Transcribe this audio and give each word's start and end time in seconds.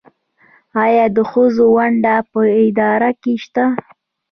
آیا 0.83 1.05
د 1.15 1.17
ښځو 1.31 1.65
ونډه 1.75 2.15
په 2.31 2.41
اداره 2.65 3.09
کې 3.21 3.33
شته؟ 3.43 3.65